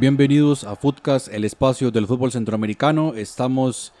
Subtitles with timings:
[0.00, 3.12] Bienvenidos a Footcast, el espacio del fútbol centroamericano.
[3.16, 3.92] Estamos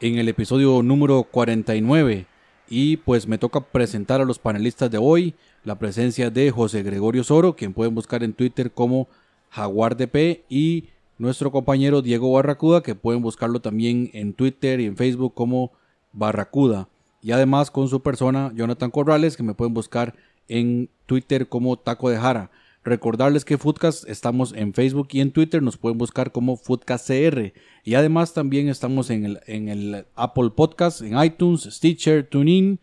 [0.00, 2.26] en el episodio número 49
[2.68, 5.36] y pues me toca presentar a los panelistas de hoy.
[5.62, 9.06] La presencia de José Gregorio Soro, quien pueden buscar en Twitter como
[9.50, 15.34] JaguarDP y nuestro compañero Diego Barracuda, que pueden buscarlo también en Twitter y en Facebook
[15.34, 15.70] como
[16.12, 16.88] Barracuda.
[17.22, 20.16] Y además con su persona, Jonathan Corrales, que me pueden buscar
[20.48, 22.50] en Twitter como Taco de Jara.
[22.84, 27.54] Recordarles que Foodcast estamos en Facebook y en Twitter, nos pueden buscar como FoodcastCR.
[27.82, 32.78] Y además también estamos en el, Apple Podcast, en iTunes, Stitcher, TuneIn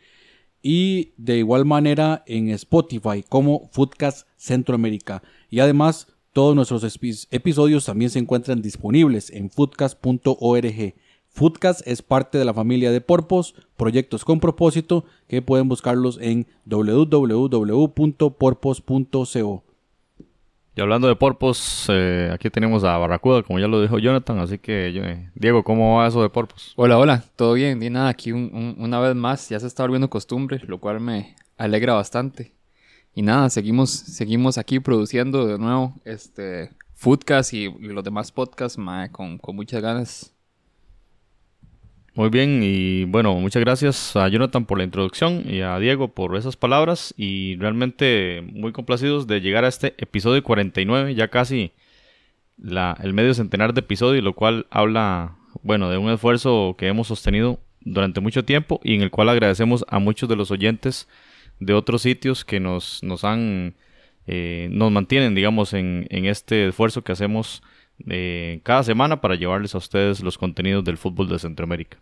[0.63, 5.21] y de igual manera en Spotify como Foodcast Centroamérica.
[5.51, 6.83] Y además todos nuestros
[7.29, 10.95] episodios también se encuentran disponibles en foodcast.org.
[11.27, 16.47] Foodcast es parte de la familia de Porpos, proyectos con propósito que pueden buscarlos en
[16.65, 19.63] www.porpos.co.
[20.81, 24.57] Y hablando de Porpos, eh, aquí tenemos a Barracuda, como ya lo dijo Jonathan, así
[24.57, 26.73] que eh, Diego, ¿cómo va eso de Porpos?
[26.75, 30.59] Hola, hola, todo bien, y nada, aquí una vez más, ya se está volviendo costumbre,
[30.65, 32.55] lo cual me alegra bastante.
[33.13, 38.79] Y nada, seguimos, seguimos aquí produciendo de nuevo este Foodcast y, los demás podcasts
[39.11, 40.33] con, con muchas ganas.
[42.13, 46.35] Muy bien, y bueno, muchas gracias a Jonathan por la introducción y a Diego por
[46.35, 51.71] esas palabras y realmente muy complacidos de llegar a este episodio 49, ya casi
[52.57, 57.07] la, el medio centenar de episodios, lo cual habla, bueno, de un esfuerzo que hemos
[57.07, 61.07] sostenido durante mucho tiempo y en el cual agradecemos a muchos de los oyentes
[61.61, 63.75] de otros sitios que nos, nos han,
[64.27, 67.63] eh, nos mantienen, digamos, en, en este esfuerzo que hacemos
[68.09, 71.99] eh, cada semana para llevarles a ustedes los contenidos del fútbol de Centroamérica.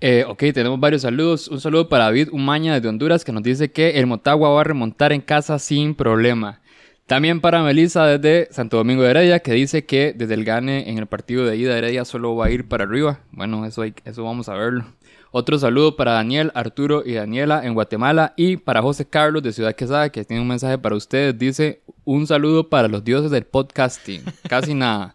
[0.00, 1.48] Eh, ok, tenemos varios saludos.
[1.48, 4.64] Un saludo para David Umaña desde Honduras que nos dice que el Motagua va a
[4.64, 6.60] remontar en casa sin problema.
[7.06, 10.98] También para Melissa desde Santo Domingo de Heredia que dice que desde el gane en
[10.98, 13.20] el partido de ida Heredia solo va a ir para arriba.
[13.30, 14.84] Bueno, eso, eso vamos a verlo.
[15.30, 19.74] Otro saludo para Daniel, Arturo y Daniela en Guatemala y para José Carlos de Ciudad
[19.74, 21.38] Quesada que tiene un mensaje para ustedes.
[21.38, 24.22] Dice un saludo para los dioses del podcasting.
[24.48, 25.14] Casi nada.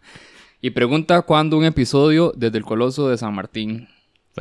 [0.59, 3.87] Y pregunta cuándo un episodio desde el Coloso de San Martín.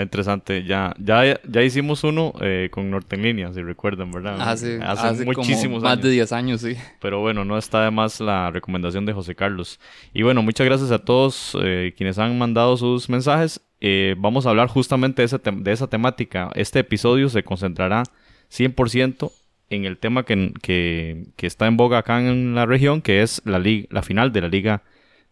[0.01, 0.65] Está interesante.
[0.65, 4.41] Ya, ya, ya hicimos uno eh, con Norte en Línea, si recuerdan, ¿verdad?
[4.41, 6.75] Hace, hace, muchísimos más de 10 años, sí.
[7.03, 9.79] Pero bueno, no está de más la recomendación de José Carlos.
[10.15, 13.61] Y bueno, muchas gracias a todos eh, quienes han mandado sus mensajes.
[13.83, 16.51] Eh, vamos a hablar justamente de esa, de esa temática.
[16.55, 18.05] Este episodio se concentrará
[18.51, 19.33] 100%
[19.69, 23.43] en el tema que, que, que, está en boga acá en la región, que es
[23.45, 24.83] la, la final de la Liga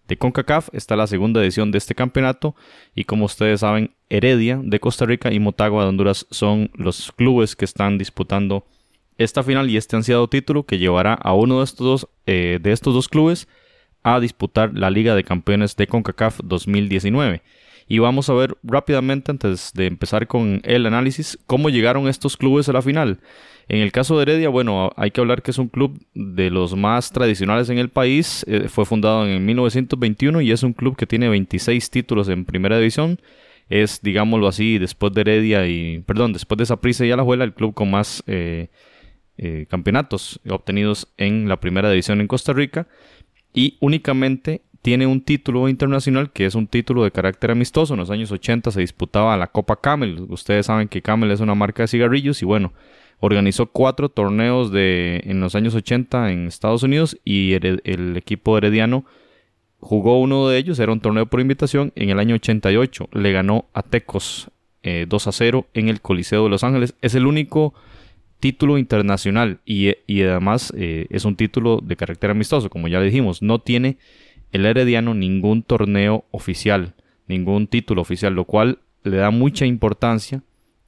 [0.09, 0.71] de CONCACAF.
[0.73, 2.57] Está la segunda edición de este campeonato
[2.95, 7.55] y como ustedes saben, Heredia de Costa Rica y Motagua de Honduras son los clubes
[7.55, 8.67] que están disputando
[9.19, 12.73] esta final y este ansiado título que llevará a uno de estos dos, eh, de
[12.73, 13.49] estos dos clubes
[14.03, 17.43] a disputar la Liga de Campeones de CONCACAF 2019.
[17.89, 22.69] Y vamos a ver rápidamente, antes de empezar con el análisis, cómo llegaron estos clubes
[22.69, 23.21] a la final.
[23.69, 26.77] En el caso de Heredia, bueno, hay que hablar que es un club de los
[26.77, 28.45] más tradicionales en el país.
[28.47, 32.79] Eh, fue fundado en 1921 y es un club que tiene 26 títulos en primera
[32.79, 33.21] división.
[33.71, 37.75] Es, digámoslo así, después de Heredia y, perdón, después de Saprissa y Alajuela, el club
[37.75, 38.69] con más eh,
[39.37, 42.87] eh, campeonatos obtenidos en la primera división en Costa Rica.
[43.53, 47.93] Y únicamente tiene un título internacional que es un título de carácter amistoso.
[47.93, 50.25] En los años 80 se disputaba la Copa Camel.
[50.31, 52.73] Ustedes saben que Camel es una marca de cigarrillos y bueno,
[53.21, 59.05] organizó cuatro torneos de, en los años 80 en Estados Unidos y el, equipo herediano
[59.79, 61.93] jugó uno de ellos, era un torneo por invitación.
[61.95, 64.49] En el año 88 le ganó a Tecos
[64.83, 66.95] 2 eh, a 0 en el Coliseo de Los Ángeles.
[67.03, 67.75] Es el único
[68.41, 69.91] título internacional y,
[70.23, 73.43] además eh, es un título de carácter amistoso, como ya le dijimos.
[73.43, 73.99] No tiene
[74.53, 76.95] el Herediano ningún torneo oficial,
[77.27, 80.43] ningún título oficial, lo cual le da mucha importancia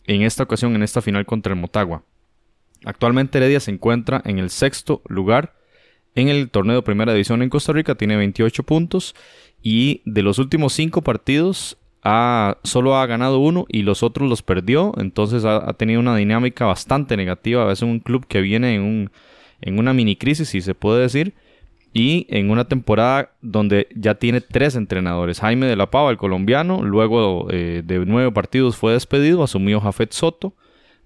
[0.05, 2.05] en esta ocasión, en esta final contra el Motagua.
[2.85, 5.55] Actualmente Heredia se encuentra en el sexto lugar
[6.15, 9.15] en el torneo de primera división en Costa Rica, tiene 28 puntos
[9.63, 14.43] y de los últimos cinco partidos ha, solo ha ganado uno y los otros los
[14.43, 19.11] perdió, entonces ha, tenido una dinámica bastante negativa, veces un club que viene en, un,
[19.61, 21.35] en una mini crisis, si se puede decir,
[21.93, 25.41] y en una temporada donde ya tiene tres entrenadores.
[25.41, 30.13] Jaime de la Pava, el colombiano, luego eh, de nueve partidos fue despedido, asumió Jafet
[30.13, 30.55] Soto.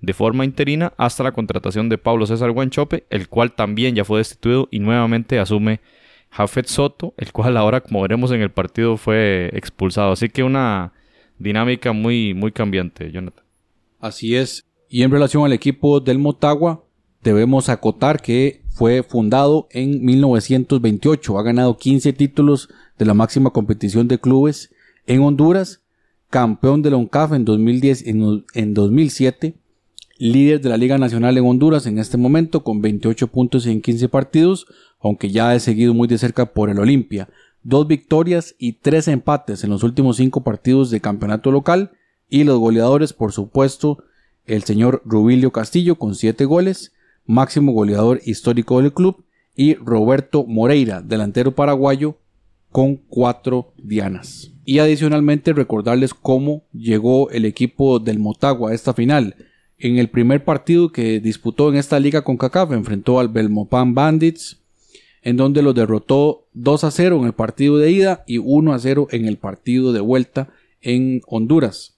[0.00, 4.18] de forma interina hasta la contratación de Pablo César Guanchope, el cual también ya fue
[4.18, 5.80] destituido y nuevamente asume
[6.30, 10.12] Jafet Soto, el cual ahora, como veremos en el partido, fue expulsado.
[10.12, 10.92] Así que una
[11.38, 13.44] dinámica muy, muy cambiante, Jonathan.
[14.00, 14.66] Así es.
[14.90, 16.84] Y en relación al equipo del Motagua,
[17.22, 21.38] debemos acotar que fue fundado en 1928.
[21.38, 22.68] Ha ganado 15 títulos
[22.98, 24.74] de la máxima competición de clubes
[25.06, 25.82] en Honduras,
[26.28, 29.54] campeón de la UNCAF en, 2010, en, en 2007,
[30.18, 34.08] líder de la Liga Nacional en Honduras en este momento con 28 puntos en 15
[34.08, 34.66] partidos,
[35.00, 37.28] aunque ya he seguido muy de cerca por el Olimpia.
[37.62, 41.92] Dos victorias y tres empates en los últimos cinco partidos de campeonato local
[42.28, 44.02] y los goleadores, por supuesto,
[44.46, 46.92] el señor Rubilio Castillo con siete goles,
[47.26, 49.24] máximo goleador histórico del club,
[49.56, 52.18] y Roberto Moreira, delantero paraguayo,
[52.70, 54.50] con cuatro dianas.
[54.64, 59.36] Y adicionalmente recordarles cómo llegó el equipo del Motagua a esta final.
[59.78, 64.60] En el primer partido que disputó en esta liga con CACAF enfrentó al Belmopan Bandits,
[65.22, 68.78] en donde lo derrotó 2 a 0 en el partido de ida y 1 a
[68.78, 70.48] 0 en el partido de vuelta
[70.80, 71.96] en Honduras.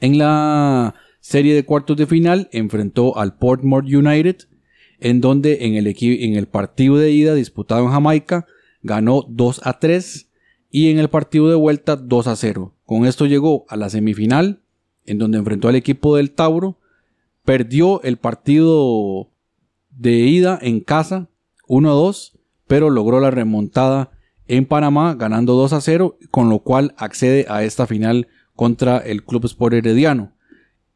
[0.00, 4.36] En la serie de cuartos de final enfrentó al Portmore United,
[4.98, 8.46] en donde en el, en el partido de ida disputado en Jamaica
[8.82, 10.28] ganó 2 a 3
[10.70, 12.74] y en el partido de vuelta 2 a 0.
[12.84, 14.60] Con esto llegó a la semifinal,
[15.04, 16.78] en donde enfrentó al equipo del Tauro,
[17.44, 19.30] perdió el partido
[19.90, 21.28] de ida en casa
[21.66, 24.12] 1 a 2, pero logró la remontada
[24.46, 29.24] en Panamá ganando 2 a 0, con lo cual accede a esta final contra el
[29.24, 30.32] Club Sport Herediano.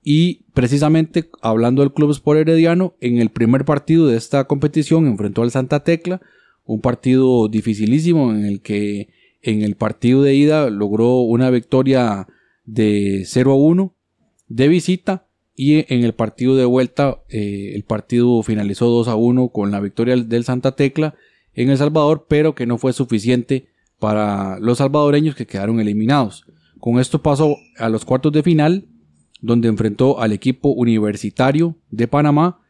[0.06, 5.42] Y precisamente hablando del Club Sport Herediano, en el primer partido de esta competición enfrentó
[5.42, 6.20] al Santa Tecla,
[6.66, 9.08] un partido dificilísimo en el que
[9.40, 12.28] en el partido de ida logró una victoria
[12.64, 13.94] de 0 a 1
[14.48, 19.48] de visita y en el partido de vuelta eh, el partido finalizó 2 a 1
[19.48, 21.14] con la victoria del Santa Tecla
[21.54, 23.68] en El Salvador, pero que no fue suficiente
[23.98, 26.44] para los salvadoreños que quedaron eliminados.
[26.78, 28.88] Con esto pasó a los cuartos de final
[29.44, 32.60] donde enfrentó al equipo universitario de Panamá,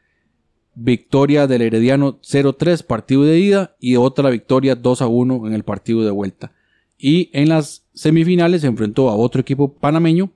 [0.75, 6.11] victoria del Herediano 0-3 partido de ida y otra victoria 2-1 en el partido de
[6.11, 6.53] vuelta.
[6.99, 10.33] Y en las semifinales se enfrentó a otro equipo panameño,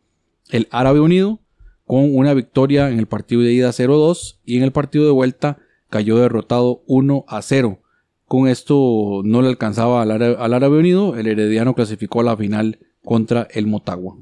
[0.50, 1.40] el Árabe Unido,
[1.84, 5.58] con una victoria en el partido de ida 0-2 y en el partido de vuelta
[5.90, 7.80] cayó derrotado 1-0.
[8.26, 13.48] Con esto no le alcanzaba al Árabe Unido, el Herediano clasificó a la final contra
[13.50, 14.16] el Motagua.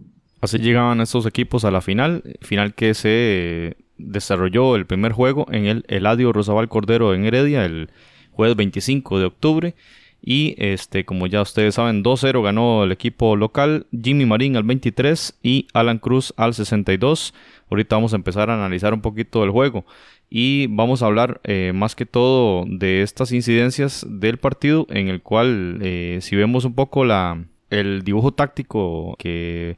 [0.46, 5.66] Así llegaban estos equipos a la final, final que se desarrolló el primer juego en
[5.66, 7.90] el Eladio Rosabal Cordero en Heredia el
[8.30, 9.74] jueves 25 de octubre.
[10.22, 15.36] Y este, como ya ustedes saben, 2-0 ganó el equipo local, Jimmy Marín al 23
[15.42, 17.34] y Alan Cruz al 62.
[17.68, 19.84] Ahorita vamos a empezar a analizar un poquito el juego
[20.30, 25.22] y vamos a hablar eh, más que todo de estas incidencias del partido en el
[25.22, 29.76] cual eh, si vemos un poco la, el dibujo táctico que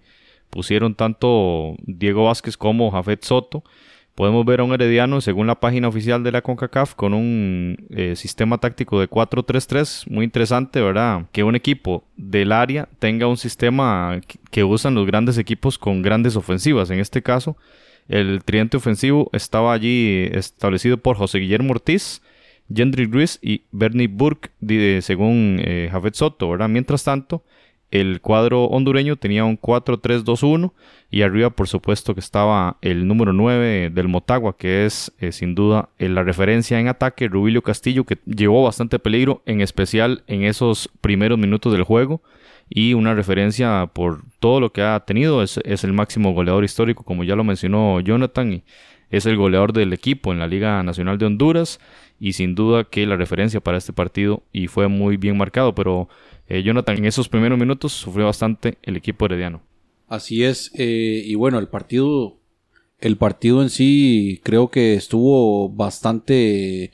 [0.50, 3.62] pusieron tanto Diego Vázquez como Jafet Soto.
[4.14, 8.16] Podemos ver a un Herediano, según la página oficial de la CONCACAF, con un eh,
[8.16, 10.10] sistema táctico de 4-3-3.
[10.10, 11.26] Muy interesante, ¿verdad?
[11.30, 16.34] Que un equipo del área tenga un sistema que usan los grandes equipos con grandes
[16.34, 16.90] ofensivas.
[16.90, 17.56] En este caso,
[18.08, 22.20] el tridente ofensivo estaba allí establecido por José Guillermo Ortiz,
[22.74, 24.50] Gendry Ruiz y Bernie Burke,
[25.00, 26.68] según eh, Soto, ¿verdad?
[26.68, 27.44] Mientras tanto,
[27.90, 30.72] el cuadro hondureño tenía un 4-3-2-1
[31.10, 35.54] y arriba por supuesto que estaba el número 9 del Motagua que es eh, sin
[35.54, 40.42] duda eh, la referencia en ataque Rubilio Castillo que llevó bastante peligro en especial en
[40.42, 42.20] esos primeros minutos del juego
[42.68, 47.04] y una referencia por todo lo que ha tenido es, es el máximo goleador histórico
[47.04, 48.62] como ya lo mencionó Jonathan y
[49.10, 51.80] es el goleador del equipo en la Liga Nacional de Honduras
[52.20, 56.10] y sin duda que la referencia para este partido y fue muy bien marcado pero
[56.48, 59.60] eh, Jonathan, en esos primeros minutos sufrió bastante el equipo herediano.
[60.08, 62.38] Así es, eh, y bueno, el partido,
[62.98, 66.92] el partido en sí creo que estuvo bastante,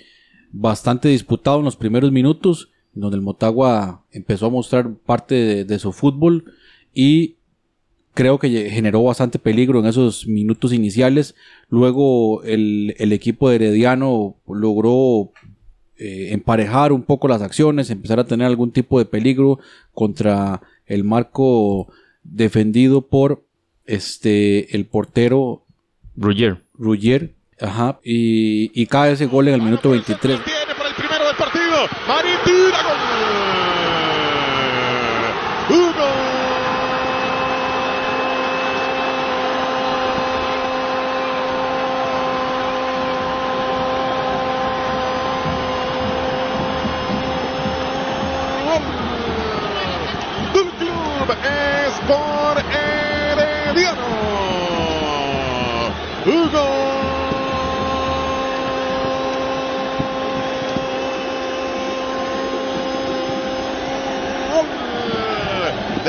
[0.50, 5.92] bastante disputado en los primeros minutos, donde el Motagua empezó a mostrar parte de, su
[5.92, 6.52] fútbol
[6.92, 7.36] y
[8.14, 11.36] creo que generó bastante peligro en esos minutos iniciales.
[11.68, 15.32] Luego el, el equipo de Herediano logró
[15.98, 19.58] eh, emparejar un poco las acciones, empezar a tener algún tipo de peligro
[19.92, 23.44] contra el marco defendido por
[23.86, 25.64] este el portero
[26.16, 26.62] Ruggier.
[26.74, 30.40] Ruggier, ajá, y, y cae ese gol en el minuto 23.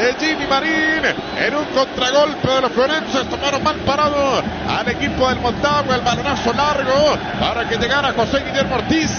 [0.06, 1.04] De Jimmy Marín
[1.40, 3.28] en un contragolpe de los forenses.
[3.28, 5.96] Tomaron mal parado al equipo del Montagua.
[5.96, 9.12] El balonazo largo para que llegara José Guillermo Ortiz.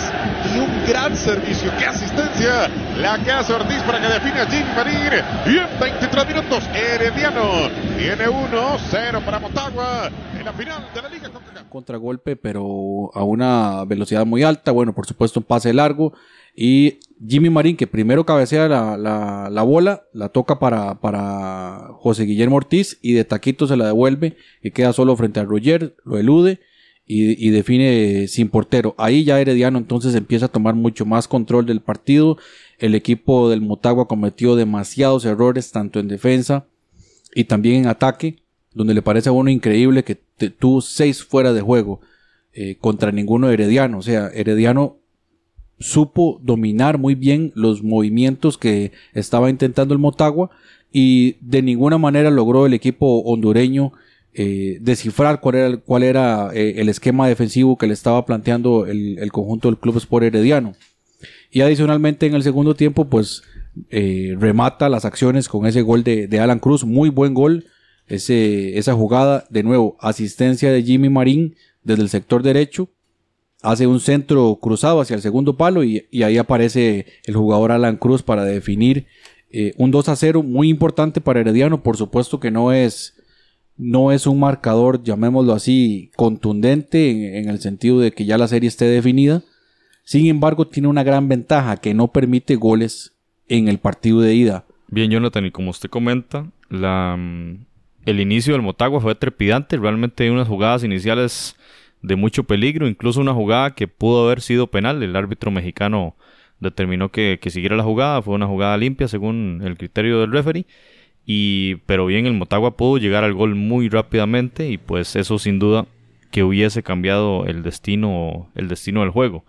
[0.55, 1.73] Y un gran servicio.
[1.77, 2.69] ¡Qué asistencia!
[2.99, 5.25] La que hace Ortiz para que define a Jimmy Marín.
[5.47, 11.31] Y en 23 minutos, Herediano tiene 1-0 para Motagua en la final de la Liga
[11.69, 14.71] Contragolpe, pero a una velocidad muy alta.
[14.71, 16.13] Bueno, por supuesto, un pase largo.
[16.55, 22.25] Y Jimmy Marín, que primero cabecea la, la, la bola, la toca para, para José
[22.25, 26.19] Guillermo Ortiz y de taquito se la devuelve y queda solo frente a Roger, lo
[26.19, 26.61] elude
[27.07, 28.95] y, y, define sin portero.
[28.99, 32.37] Ahí ya Herediano entonces empieza a tomar mucho más control del partido.
[32.79, 36.67] El equipo del Motagua cometió demasiados errores tanto en defensa
[37.35, 38.41] y también en ataque,
[38.75, 40.17] donde le parece a uno increíble que
[40.51, 42.01] tuvo seis fuera de juego
[42.53, 43.99] eh, contra ninguno de Herediano.
[43.99, 44.99] O sea, Herediano
[45.79, 50.51] supo dominar muy bien los movimientos que estaba intentando el Motagua
[50.93, 53.93] y de ninguna manera logró el equipo hondureño
[54.39, 59.79] eh, descifrar cuál era, eh, el esquema defensivo que le estaba planteando el, conjunto del
[59.79, 60.75] Club Sport Herediano.
[61.51, 63.43] Y adicionalmente en el segundo tiempo, pues
[63.89, 67.65] eh, remata las acciones con ese gol de, Alan Cruz, muy buen gol.
[68.09, 72.91] Esa jugada, de nuevo, asistencia de Jimmy Marín desde el sector derecho,
[73.63, 78.23] hace un centro cruzado hacia el segundo palo y, ahí aparece el jugador Alan Cruz
[78.23, 79.07] para definir
[79.51, 83.15] eh, un 2 a 0 muy importante para Herediano, por supuesto que no es,
[83.77, 88.49] no es un marcador, llamémoslo así, contundente en, en el sentido de que ya la
[88.49, 89.43] serie esté definida,
[90.05, 93.15] sin embargo tiene una gran ventaja que no permite goles
[93.49, 94.65] en el partido de ida.
[94.89, 97.67] Bien, Jonathan, y como usted comenta, la, mm,
[98.07, 99.77] el inicio del Motagua fue trepidante.
[99.77, 101.56] Realmente hay unas jugadas iniciales
[102.07, 105.03] de mucho peligro, incluso una jugada que pudo haber sido penal.
[105.03, 106.15] El árbitro mexicano
[106.61, 110.67] determinó que, que siguiera la jugada, fue una jugada limpia según el criterio del referee.
[111.25, 115.59] Y, pero bien, el Motagua pudo llegar al gol muy rápidamente y pues eso sin
[115.59, 115.87] duda
[116.31, 119.45] que hubiese cambiado el destino, el destino del juego.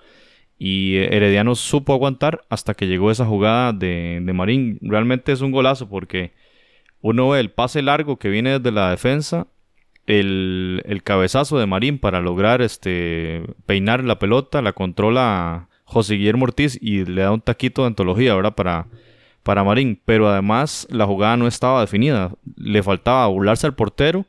[0.57, 4.79] Y Herediano supo aguantar hasta que llegó esa jugada de, de Marín.
[4.81, 6.33] Realmente es un golazo porque
[7.01, 9.45] uno ve el pase largo que viene desde la defensa,
[10.07, 16.45] el, el cabezazo de Marín para lograr este, peinar la pelota, la controla José Guillermo
[16.45, 18.55] Ortiz y le da un taquito de antología, ¿verdad?
[18.55, 18.87] Para,
[19.43, 20.01] para Marín.
[20.05, 22.31] Pero además la jugada no estaba definida.
[22.55, 24.25] Le faltaba burlarse al portero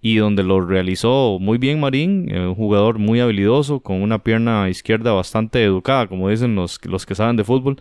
[0.00, 4.68] y donde lo realizó muy bien Marín, eh, un jugador muy habilidoso, con una pierna
[4.68, 7.80] izquierda bastante educada, como dicen los, los que saben de fútbol.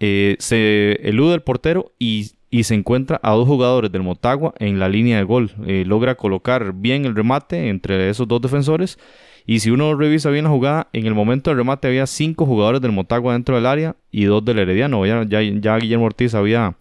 [0.00, 4.78] Eh, se elude el portero y, y, se encuentra a dos jugadores del Motagua en
[4.78, 5.52] la línea de gol.
[5.66, 8.98] Eh, logra colocar bien el remate entre esos dos defensores.
[9.46, 12.82] Y si uno revisa bien la jugada, en el momento del remate había cinco jugadores
[12.82, 15.06] del Motagua dentro del área y dos del Herediano.
[15.06, 16.76] Ya, ya, Guillermo Ortiz había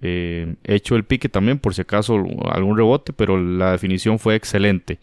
[0.00, 5.00] eh, hecho el pique también por si acaso algún rebote, pero la definición fue excelente.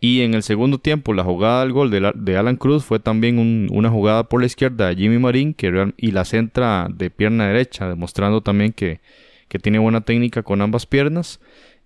[0.00, 3.68] Y en el segundo tiempo, la jugada del gol de, Alan Cruz fue también un,
[3.70, 7.88] una jugada por la izquierda de Jimmy Marín que, y la centra de pierna derecha,
[7.88, 8.98] demostrando también que,
[9.52, 11.38] que tiene buena técnica con ambas piernas.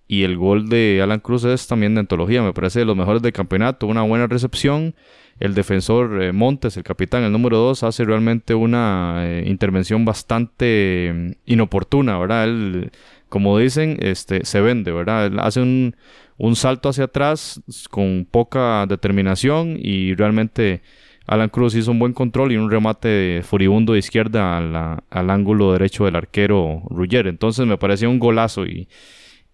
[0.07, 3.23] Y el gol de Alan Cruz es también de antología, me parece de los mejores
[3.23, 4.95] del campeonato, una buena recepción
[5.41, 11.13] el defensor eh, Montes, el capitán, el número 2, hace realmente una eh, intervención bastante
[11.13, 12.45] mm, inoportuna, ¿verdad?
[12.45, 12.93] Él,
[13.29, 15.27] como dicen, este, se vende, ¿verdad?
[15.27, 15.97] Él hace un,
[16.39, 20.83] un salto hacia atrás con poca determinación y realmente
[21.27, 26.05] Alan Cruz hizo un buen control y un remate furibundo de izquierda al ángulo derecho
[26.05, 27.27] del arquero Rugger.
[27.27, 28.89] Entonces me parecía un golazo y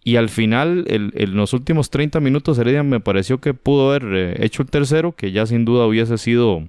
[0.04, 4.44] y al final, en los últimos 30 minutos, Heredia me pareció que pudo haber eh,
[4.44, 6.68] hecho el tercero, que ya sin duda hubiese sido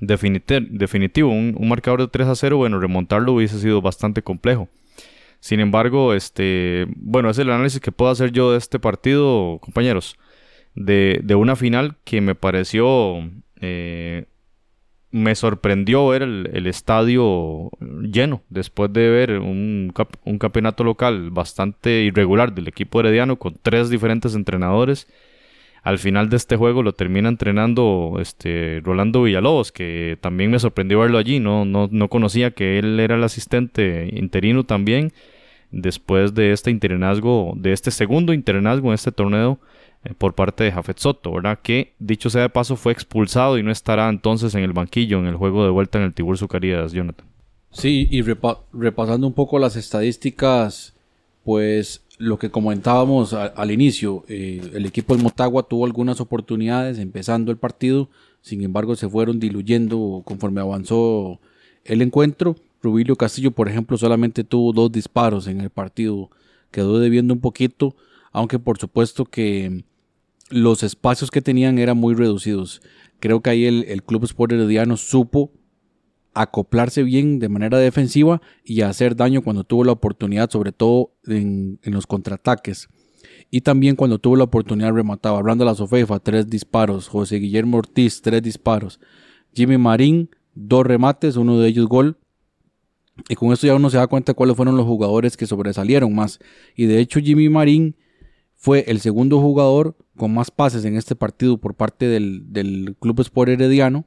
[0.00, 1.30] definitivo.
[1.30, 4.68] Un, marcador de 3 a 0, bueno, remontarlo hubiese sido bastante complejo.
[5.38, 10.16] Sin embargo, este, bueno, es el análisis que puedo hacer yo de este partido, compañeros.
[10.74, 13.28] De, de una final que me pareció
[13.60, 14.26] eh,
[15.10, 19.92] me sorprendió ver el, estadio lleno después de ver un,
[20.24, 25.08] un, campeonato local bastante irregular del equipo herediano con tres diferentes entrenadores.
[25.82, 31.00] Al final de este juego lo termina entrenando este Rolando Villalobos, que también me sorprendió
[31.00, 31.40] verlo allí.
[31.40, 35.12] No, no, no conocía que él era el asistente interino también.
[35.70, 39.58] Después de este interinazgo, de este segundo interinazgo en este torneo,
[40.18, 41.58] por parte de Jafet Soto, ¿verdad?
[41.62, 45.26] Que dicho sea de paso fue expulsado y no estará entonces en el banquillo en
[45.26, 47.26] el juego de vuelta en el Tibur Sucarías, Jonathan.
[47.70, 50.94] Sí, y repasando un poco las estadísticas,
[51.44, 57.52] pues lo que comentábamos al inicio, eh, el equipo del Motagua tuvo algunas oportunidades empezando
[57.52, 58.10] el partido,
[58.42, 61.40] sin embargo se fueron diluyendo conforme avanzó
[61.84, 66.30] el encuentro Rubilio Castillo, por ejemplo, solamente tuvo dos disparos en el partido.
[66.70, 67.94] Quedó debiendo un poquito,
[68.32, 69.84] aunque por supuesto que
[70.50, 72.82] los espacios que tenían eran muy reducidos.
[73.20, 75.52] Creo que ahí el, Club Sport Herediano supo
[76.34, 81.78] acoplarse bien de manera defensiva y hacer daño cuando tuvo la oportunidad, sobre todo en,
[81.82, 82.88] los contraataques.
[83.50, 85.42] Y también cuando tuvo la oportunidad remataba.
[85.42, 87.08] la Sofefa, tres disparos.
[87.08, 89.00] José Guillermo Ortiz, tres disparos.
[89.52, 92.16] Jimmy Marín, dos remates, uno de ellos gol.
[93.28, 96.38] Y con esto ya uno se da cuenta cuáles fueron los jugadores que sobresalieron más.
[96.74, 97.96] Y de hecho Jimmy Marín
[98.54, 103.52] fue el segundo jugador con más pases en este partido por parte del, Club Sport
[103.52, 104.04] Herediano.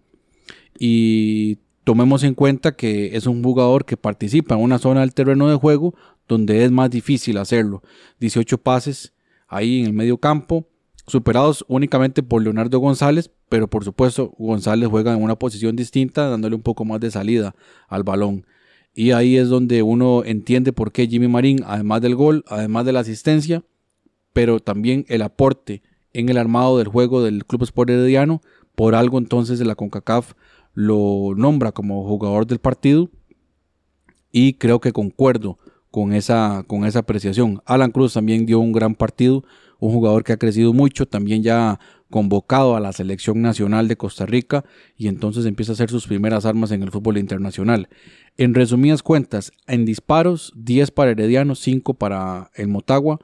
[0.78, 5.50] Y tomemos en cuenta que es un jugador que participa en una zona del terreno
[5.50, 5.96] de juego
[6.28, 7.82] donde es más difícil hacerlo.
[8.20, 9.14] 18 pases
[9.48, 10.68] ahí en el medio campo,
[11.08, 16.56] superados únicamente por Leonardo González, pero por supuesto González juega en una posición distinta, dándole
[16.56, 17.56] un poco más de salida
[17.88, 18.46] al balón.
[18.94, 22.94] Y ahí es donde uno entiende por qué Jimmy Marín, además del gol, además de
[22.94, 23.64] la asistencia,
[24.32, 25.82] pero también el aporte
[26.14, 28.42] en el armado del juego del Club Sport Herediano,
[28.76, 30.34] por algo entonces la CONCACAF
[30.74, 33.10] lo nombra como jugador del partido
[34.32, 35.60] y creo que concuerdo
[35.92, 37.62] con esa, con esa apreciación.
[37.66, 39.44] Alan Cruz también dio un gran partido,
[39.80, 41.80] un jugador que ha crecido mucho, también ya
[42.10, 44.64] convocado a la selección nacional de Costa Rica
[44.96, 47.90] y entonces empieza a hacer sus primeras armas en el fútbol internacional.
[48.38, 53.20] En resumidas cuentas, en disparos 10 para Herediano, 5 para el Motagua.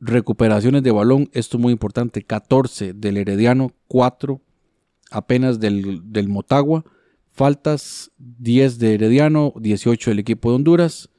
[0.00, 4.40] Recuperaciones de balón, esto es muy importante, 14 del Herediano, 4
[5.10, 6.84] apenas del, del Motagua.
[7.30, 11.10] Faltas 10 de Herediano, 18 del equipo de Honduras.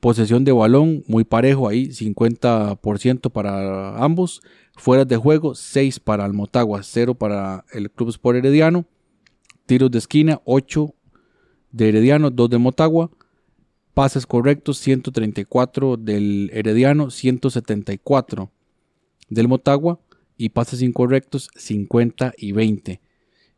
[0.00, 4.42] Posesión de balón muy parejo ahí, 50% para ambos.
[4.76, 8.84] Fuera de juego, 6 para el Motagua, 0 para el Club Sport Herediano.
[9.64, 10.92] Tiros de esquina, 8
[11.70, 13.10] de Herediano, 2 de Motagua.
[13.94, 18.50] Pases correctos, 134 del Herediano, 174
[19.28, 20.00] del Motagua.
[20.38, 23.00] Y pases incorrectos, 50 y 20.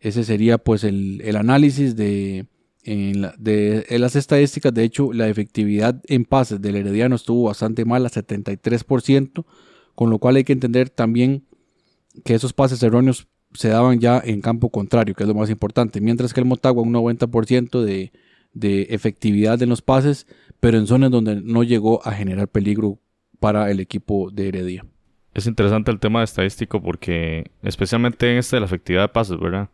[0.00, 2.46] Ese sería pues el, análisis de,
[2.84, 4.74] de las estadísticas.
[4.74, 9.46] De hecho, la efectividad en pases del Herediano estuvo bastante mal, a 73%
[9.94, 11.44] con lo cual hay que entender también
[12.24, 16.00] que esos pases erróneos se daban ya en campo contrario, que es lo más importante,
[16.00, 18.12] mientras que el Motagua un 90% de,
[18.54, 20.26] de efectividad en los pases,
[20.60, 22.98] pero en zonas donde no llegó a generar peligro
[23.40, 24.86] para el equipo de Heredia.
[25.34, 29.68] Es interesante el tema estadístico porque, especialmente en este de la efectividad de pases, ¿verdad?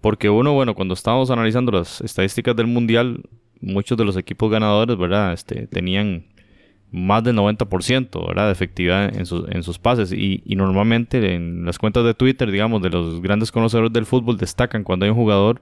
[0.00, 3.22] Porque uno, bueno, cuando estábamos analizando las estadísticas del Mundial,
[3.60, 5.32] muchos de los equipos ganadores, ¿verdad?
[5.32, 6.26] Este, tenían
[6.94, 8.46] más del 90% ¿verdad?
[8.46, 10.12] de efectividad en sus, en sus pases.
[10.12, 14.84] Y, normalmente en las cuentas de Twitter, digamos, de los grandes conocedores del fútbol, destacan
[14.84, 15.60] cuando hay un jugador.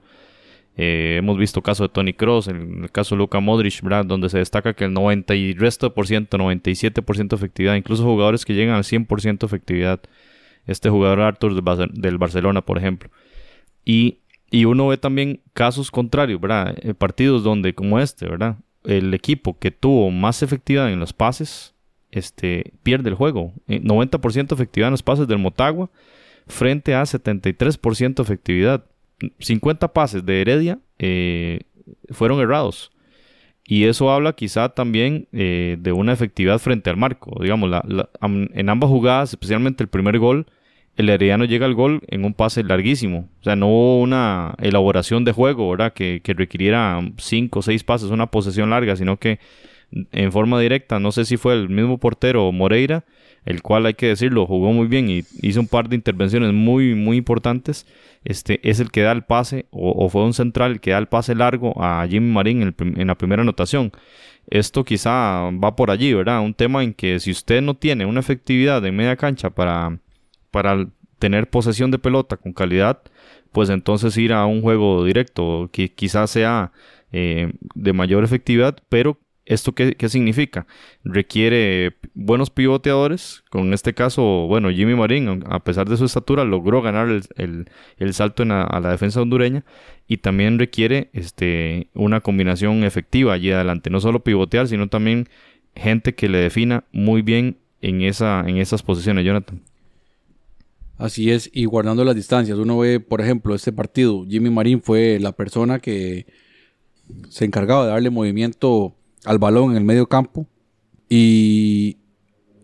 [0.75, 4.05] Eh, hemos visto caso de Tony Cross, el caso de Luka Modric, ¿verdad?
[4.05, 8.43] donde se destaca que el 90 y resto por ciento, 97% de efectividad, incluso jugadores
[8.45, 10.01] que llegan al 100% de efectividad.
[10.65, 13.09] Este jugador Arthur del Barcelona, por ejemplo.
[13.83, 16.75] Y, y uno ve también casos contrarios, ¿verdad?
[16.81, 18.57] Eh, partidos donde, como este, ¿verdad?
[18.85, 21.73] el equipo que tuvo más efectividad en los pases
[22.11, 23.53] este, pierde el juego.
[23.67, 25.89] 90% eh, efectividad en los pases del Motagua
[26.47, 28.85] frente a 73% efectividad.
[29.39, 31.61] 50 pases de Heredia eh,
[32.09, 32.91] fueron errados.
[33.65, 37.41] Y eso habla quizá también eh, de una efectividad frente al marco.
[37.41, 37.71] Digamos,
[38.21, 40.47] en ambas jugadas, especialmente el primer gol,
[40.97, 43.29] el Herediano llega al gol en un pase larguísimo.
[43.39, 45.93] O sea, no hubo una elaboración de juego, ¿verdad?
[45.93, 49.39] Que, que requiriera cinco o seis pases, una posesión larga, sino que
[50.11, 53.05] en forma directa, no sé si fue el mismo portero Moreira,
[53.45, 56.95] el cual hay que decirlo, jugó muy bien y hizo un par de intervenciones muy,
[56.95, 57.85] muy importantes.
[58.23, 61.35] Este es el que da el pase, o, fue un central que da el pase
[61.35, 63.91] largo a Jimmy Marín en, en la primera anotación.
[64.49, 66.41] Esto quizá va por allí, ¿verdad?
[66.41, 69.97] Un tema en que si usted no tiene una efectividad en media cancha para
[70.53, 73.01] para tener posesión de pelota con calidad,
[73.51, 76.71] pues entonces ir a un juego directo que quizás sea
[77.11, 80.65] eh, de mayor efectividad, pero ¿esto qué, significa?
[81.03, 86.81] Requiere buenos pivoteadores, con este caso, bueno, Jimmy Marín, a pesar de su estatura, logró
[86.81, 89.63] ganar el, salto a la defensa hondureña
[90.07, 95.27] y también requiere este, una combinación efectiva allí adelante, no solo pivotear, sino también
[95.75, 99.61] gente que le defina muy bien en, esa, en esas posiciones, Jonathan.
[100.97, 105.19] Así es, y guardando las distancias, uno ve, por ejemplo, este partido, Jimmy Marín fue
[105.19, 106.27] la persona que
[107.29, 110.47] se encargaba de darle movimiento al balón en el medio campo
[111.09, 111.97] y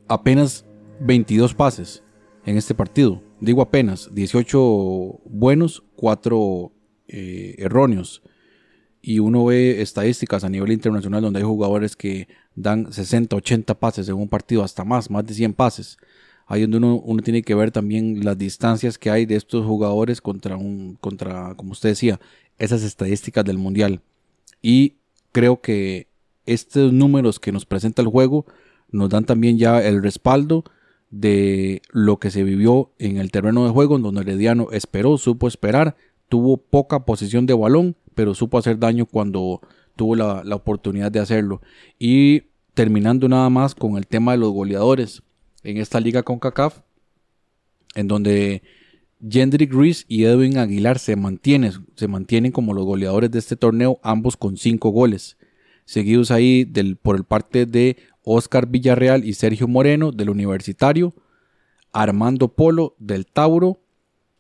[0.08, 0.66] apenas
[1.02, 2.04] 22 pases
[2.46, 3.22] en este partido.
[3.40, 6.72] Digo apenas, 18 buenos, 4
[7.08, 8.22] eh, erróneos.
[9.02, 14.10] y uno ve estadísticas a nivel internacional donde hay jugadores que dan 60, 80 pases
[14.10, 15.98] en un partido, hasta más, más de 100 pases.
[16.48, 20.20] Ahí donde uno, uno tiene que ver también las distancias que hay de estos jugadores
[20.20, 22.20] contra, un, contra, como usted decía,
[22.58, 24.02] esas estadísticas del mundial.
[24.62, 24.96] Y
[25.32, 26.09] creo que
[26.54, 28.46] estos números que nos presenta el juego
[28.92, 30.64] nos dan también ya el respaldo
[31.12, 35.48] de lo que se vivió en el terreno de juego, en donde Herediano esperó, supo
[35.48, 35.96] esperar,
[36.28, 39.62] tuvo poca posición de balón, pero supo hacer daño cuando
[39.96, 41.62] tuvo la, oportunidad de hacerlo.
[41.98, 45.24] Y terminando nada más con el tema de los goleadores
[45.64, 46.80] en esta liga con CACAF,
[47.96, 48.62] en donde
[49.28, 54.00] Jendrik Ruiz y Edwin Aguilar se mantienen, se mantienen como los goleadores de este torneo,
[54.04, 55.38] ambos con cinco goles.
[55.90, 56.72] Seguidos ahí
[57.02, 61.16] por el parte de Oscar Villarreal y Sergio Moreno del Universitario,
[61.92, 63.82] Armando Polo del Tauro,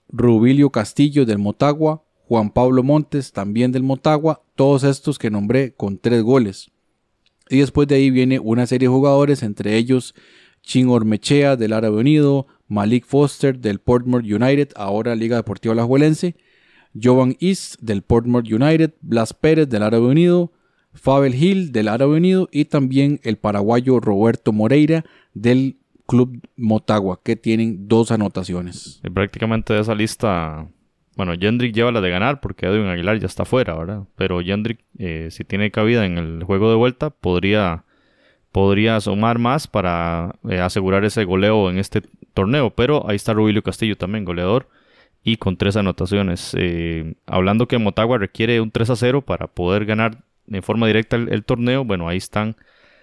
[0.09, 5.97] Rubilio Castillo del Motagua, Juan Pablo Montes también del Motagua, todos estos que nombré con
[5.97, 6.69] tres goles.
[7.49, 10.13] Y después de ahí viene una serie de jugadores, entre ellos
[10.61, 16.35] Chin Ormechea del Árabe Unido, Malik Foster del Portmore United, ahora Liga Deportiva Alajuelense,
[16.93, 20.51] Jovan East del Portmore United, Blas Pérez del Árabe Unido,
[20.93, 27.35] Fabel Hill del Árabe Unido y también el paraguayo Roberto Moreira del Club Motagua, que
[27.35, 28.99] tienen dos anotaciones.
[29.03, 30.67] Y prácticamente de esa lista,
[31.15, 34.03] bueno, Jendrik lleva la de ganar porque Edwin Aguilar ya está fuera, ¿verdad?
[34.15, 37.83] Pero Jendrik, eh, si tiene cabida en el juego de vuelta, podría,
[38.51, 42.01] podría sumar más para eh, asegurar ese goleo en este
[42.33, 42.71] torneo.
[42.71, 44.67] Pero ahí está Rubilio Castillo también, goleador
[45.23, 46.55] y con tres anotaciones.
[46.57, 51.15] Eh, hablando que Motagua requiere un 3 a 0 para poder ganar en forma directa
[51.15, 52.55] el, torneo, bueno, ahí están.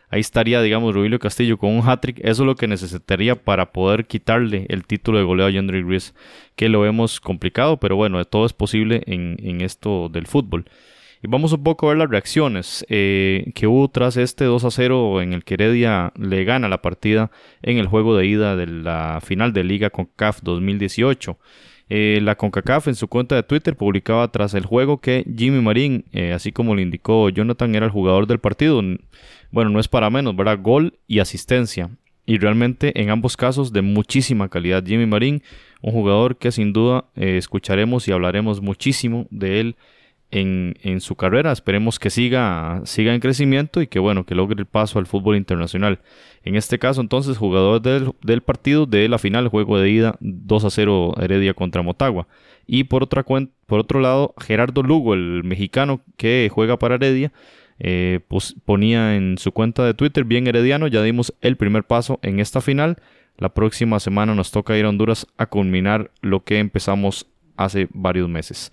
[0.09, 2.19] Ahí estaría, digamos, Rubilio Castillo con un hat-trick.
[2.21, 6.15] Eso es lo que necesitaría para poder quitarle el título de goleo a Jendry Ruiz,
[6.55, 10.67] que lo vemos complicado, pero bueno, todo es posible en, esto del fútbol.
[11.25, 14.71] Y vamos un poco a ver las reacciones eh, que hubo tras este 2 a
[14.71, 17.33] 0 en el que Heredia le gana la partida
[17.63, 21.37] en el juego de ida de la final de Liga con CAF 2018.
[21.89, 26.05] Eh, la CONCACAF en su cuenta de Twitter publicaba tras el juego que Jimmy Marín,
[26.13, 28.83] eh, así como le indicó Jonathan, era el jugador del partido.
[29.53, 30.59] Bueno, no es para menos, ¿verdad?
[30.61, 31.91] Gol y asistencia.
[32.25, 34.85] Y realmente en ambos casos de muchísima calidad.
[34.85, 35.43] Jimmy Marín,
[35.81, 39.77] un jugador que sin duda eh, escucharemos y hablaremos muchísimo de él
[40.31, 41.53] en, su carrera.
[41.53, 45.37] Esperemos que siga, siga en crecimiento y que bueno, que logre el paso al fútbol
[45.37, 46.01] internacional.
[46.45, 50.71] En este caso, entonces, jugador del, partido de la final, juego de ida 2 a
[50.71, 52.27] 0 Heredia contra Motagua.
[52.67, 57.33] Y por, otra por otro lado, Gerardo Lugo, el mexicano que juega para Heredia,
[57.79, 58.21] eh,
[58.65, 62.61] ponía en su cuenta de Twitter, bien herediano, ya dimos el primer paso en esta
[62.61, 62.97] final.
[63.39, 68.29] La próxima semana nos toca ir a Honduras a culminar lo que empezamos hace varios
[68.29, 68.73] meses.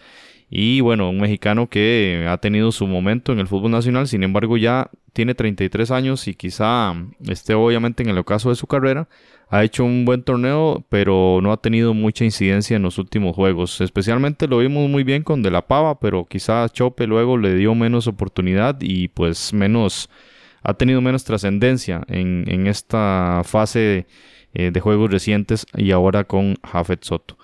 [0.56, 4.56] Y bueno, un mexicano que ha tenido su momento en el fútbol nacional, sin embargo
[4.56, 6.94] ya tiene 33 años y quizá
[7.28, 9.10] esté obviamente en el ocaso de su carrera.
[9.50, 13.82] Ha hecho un buen torneo, pero no ha tenido mucha incidencia en los últimos juegos.
[13.82, 17.74] Especialmente lo vimos muy bien con De La Pava, pero quizá Chope luego le dio
[17.74, 20.08] menos oportunidad y pues menos
[20.62, 24.06] ha tenido menos trascendencia en, esta fase
[24.54, 27.40] eh, de juegos recientes y ahora con Jafet Soto.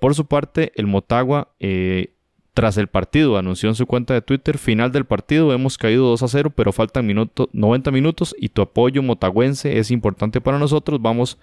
[0.00, 2.14] Por su parte, el Motagua eh,
[2.58, 6.24] tras el partido, anunció en su cuenta de Twitter, final del partido, hemos caído 2
[6.24, 7.08] a 0, pero faltan
[7.52, 11.38] 90 minutos y tu apoyo motagüense es importante para nosotros, vamos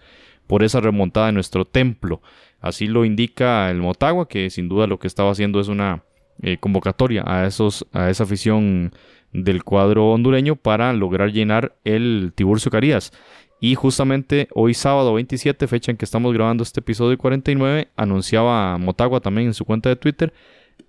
[0.45, 2.21] por esa remontada de nuestro templo.
[2.59, 6.03] Así lo indica el Motagua, que sin duda lo que estaba haciendo es una
[6.41, 8.91] eh, convocatoria a, esos, a esa afición
[9.31, 13.13] del cuadro hondureño para lograr llenar el Tiburcio Carías.
[13.61, 19.21] Y justamente hoy sábado 27, fecha en que estamos grabando este episodio 49, anunciaba Motagua
[19.21, 20.33] también en su cuenta de Twitter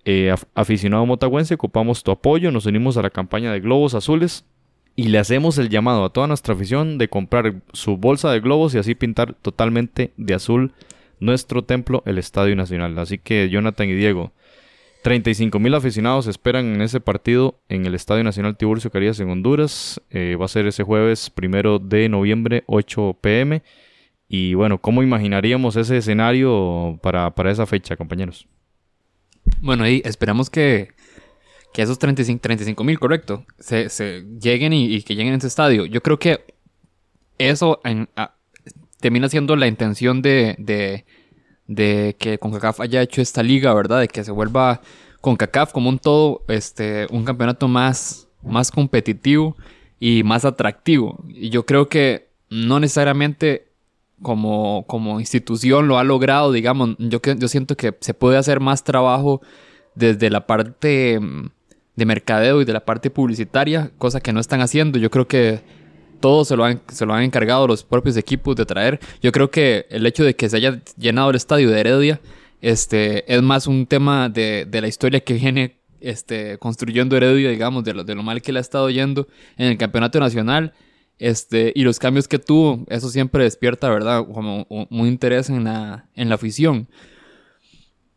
[0.09, 4.45] eh, aficionado motagüense, ocupamos tu apoyo, nos unimos a la campaña de globos azules
[4.95, 8.73] y le hacemos el llamado a toda nuestra afición de comprar su bolsa de globos
[8.73, 10.71] y así pintar totalmente de azul
[11.19, 12.97] nuestro templo, el Estadio Nacional.
[12.99, 14.31] Así que Jonathan y Diego,
[15.03, 20.01] 35 mil aficionados esperan en ese partido en el Estadio Nacional Tiburcio Carías en Honduras.
[20.09, 23.61] Eh, va a ser ese jueves primero de noviembre, 8 pm.
[24.29, 28.47] Y bueno, ¿cómo imaginaríamos ese escenario para, para esa fecha, compañeros?
[29.61, 30.89] Bueno, y esperamos que,
[31.73, 35.85] que esos 35 mil, correcto, se, se lleguen y, que lleguen a ese estadio.
[35.85, 36.55] Yo creo que
[37.37, 37.81] eso
[38.99, 41.05] termina siendo la intención de, de,
[41.67, 44.01] de que CONCACAF haya hecho esta liga, ¿verdad?
[44.01, 44.81] De que se vuelva
[45.21, 49.55] CONCACAF como un todo, este, un campeonato más, más competitivo
[49.99, 51.23] y más atractivo.
[51.27, 53.66] Y yo creo que no necesariamente
[54.21, 58.83] como, como institución lo ha logrado, digamos, yo, yo siento que se puede hacer más
[58.83, 59.41] trabajo
[59.95, 61.49] desde la parte mm,
[61.95, 64.99] de mercadeo y de la parte publicitaria, cosa que no están haciendo.
[64.99, 65.61] Yo creo que
[66.19, 68.99] todo se lo, han, se lo han encargado los propios equipos de traer.
[69.21, 72.21] Yo creo que el hecho de que se haya llenado el estadio de Heredia
[72.61, 77.83] este, es más un tema de, de la historia que viene este, construyendo Heredia, digamos,
[77.83, 79.27] de lo, de lo mal que le ha estado yendo
[79.57, 80.73] en el campeonato nacional.
[81.19, 84.25] Este, y los cambios que tuvo, eso siempre despierta, ¿verdad?
[84.25, 86.87] Como un interés en la, en la afición.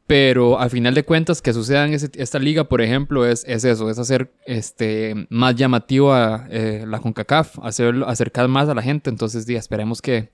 [0.07, 3.89] Pero al final de cuentas, que suceda en esta liga, por ejemplo, es, es, eso,
[3.89, 9.09] es hacer este, más llamativa eh, la CONCACAF, hacerlo, acercar más a la gente.
[9.09, 10.31] Entonces, día, esperemos que,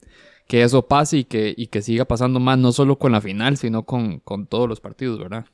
[0.49, 3.59] que eso pase y que, y que siga pasando más, no solo con la final,
[3.59, 5.45] sino con, con todos los partidos, ¿verdad?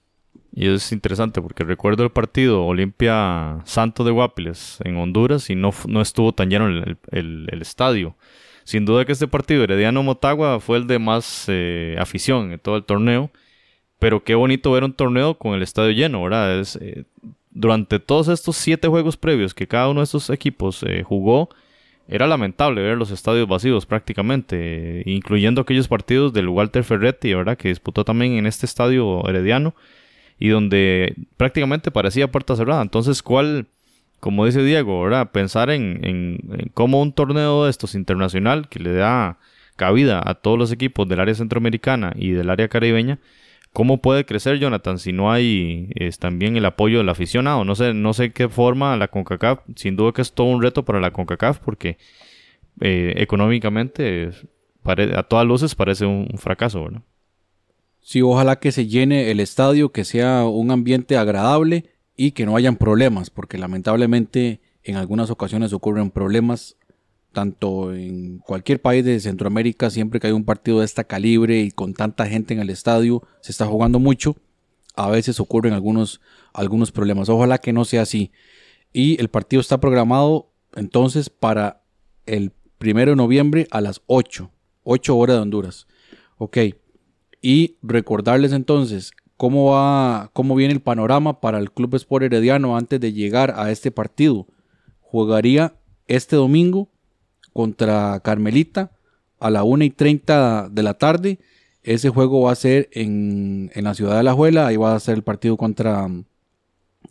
[0.55, 5.71] Y es interesante porque recuerdo el partido Olimpia Santo de Guapiles en Honduras y no,
[5.87, 8.17] no estuvo tan lleno el, el, el, estadio.
[8.65, 12.77] Sin duda que este partido Herediano Motagua fue el de más eh, afición en todo
[12.77, 13.31] el torneo
[14.03, 16.59] pero qué bonito ver un torneo con el estadio lleno, ¿verdad?
[16.59, 17.05] Es, eh,
[17.53, 21.51] durante todos estos siete juegos previos que cada uno de estos equipos eh, jugó,
[22.09, 27.57] era lamentable ver los estadios vacíos prácticamente, incluyendo aquellos partidos del Walter Ferretti, ¿verdad?
[27.57, 29.77] Que disputó también en este estadio herediano
[30.43, 32.83] y donde prácticamente parecía puerta cerrada.
[32.83, 33.69] Entonces, ¿cuál,
[34.19, 35.31] como dice Diego, ¿verdad?
[35.31, 36.41] Pensar en,
[36.75, 39.39] cómo un torneo de estos internacional que le da
[39.77, 43.21] cabida a todos los equipos del área centroamericana y del área caribeña,
[43.73, 47.65] ¿Cómo puede crecer Jonathan si no hay es, también el apoyo del aficionado?
[47.65, 50.85] No sé, no sé qué forma la CONCACAF, sin duda que es todo un reto
[50.85, 51.97] para la CONCACAF porque
[52.83, 54.31] eh, económicamente
[54.85, 57.03] a todas luces parece un, fracaso, ¿verdad?
[58.03, 62.57] Sí, ojalá que se llene el estadio, que sea un ambiente agradable y que no
[62.57, 66.77] hayan problemas, porque lamentablemente en algunas ocasiones ocurren problemas
[67.33, 71.71] tanto en cualquier país de Centroamérica, siempre que hay un partido de esta calibre y
[71.71, 74.37] con tanta gente en el estadio, se está jugando mucho,
[74.95, 76.21] a veces ocurren algunos,
[76.53, 77.29] algunos problemas.
[77.29, 78.33] Ojalá que no sea así.
[78.93, 81.83] Y el partido está programado entonces para
[82.27, 84.51] el primero de noviembre a las 8,
[84.83, 85.87] 8 horas de Honduras.
[86.37, 86.59] Ok.
[87.43, 93.01] Y recordarles entonces cómo va, cómo viene el panorama para el Club Sport Herediano antes
[93.01, 94.47] de llegar a este partido.
[95.01, 95.75] Jugaría
[96.07, 96.89] este domingo
[97.53, 98.93] contra Carmelita
[99.41, 101.41] a la 1 y 30 de la tarde.
[101.83, 105.17] Ese juego va a ser en, la ciudad de La Juela, ahí va a ser
[105.17, 106.09] el partido contra,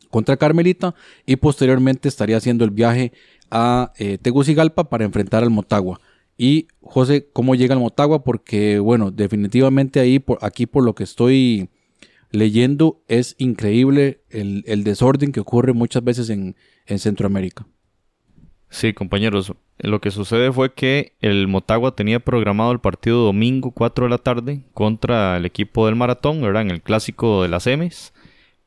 [0.09, 3.11] contra Carmelita y posteriormente estaría haciendo el viaje
[3.49, 5.99] a eh, Tegucigalpa para enfrentar al Motagua.
[6.43, 8.23] Y José, ¿cómo llega al Motagua?
[8.23, 11.69] Porque bueno, definitivamente ahí, por, aquí por lo que estoy
[12.31, 16.55] leyendo, es increíble el, desorden que ocurre muchas veces en,
[16.87, 17.67] en Centroamérica.
[18.71, 24.05] Sí, compañeros, lo que sucede fue que el Motagua tenía programado el partido domingo 4
[24.05, 26.63] de la tarde contra el equipo del Maratón, ¿verdad?
[26.63, 28.13] En el clásico de las M's,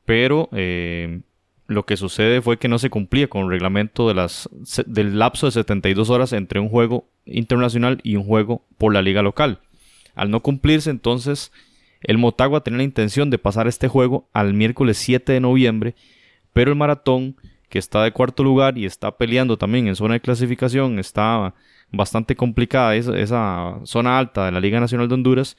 [0.05, 1.23] pero eh,
[1.67, 4.29] lo que sucede fue que no se cumplía con el reglamento de
[4.85, 9.21] del lapso de 72 horas entre un juego internacional y un juego por la liga
[9.21, 9.59] local.
[10.13, 11.51] Al no cumplirse, entonces,
[12.01, 15.95] el Motagua tenía la intención de pasar este juego al miércoles 7 de noviembre,
[16.53, 17.35] pero el Maratón
[17.69, 21.53] que está de cuarto lugar y está peleando también en zona de clasificación, está
[21.91, 25.57] bastante complicada esa, zona alta de la Liga Nacional de Honduras,